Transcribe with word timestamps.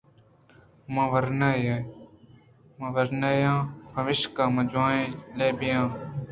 من 0.93 1.05
ورنایے 2.95 3.41
آں 3.51 3.59
پمیشکا 3.93 4.43
من 4.53 4.63
جْوانیں 4.71 5.07
لیبی 5.37 5.67
یے 5.71 5.75
آں 5.79 5.87